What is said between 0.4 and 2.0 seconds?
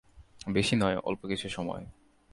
বেশি নয়, অল্প কিছু সময়।